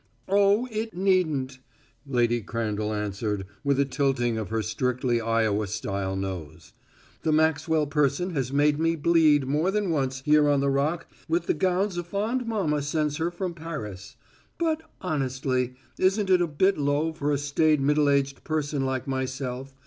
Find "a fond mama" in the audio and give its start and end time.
11.97-12.81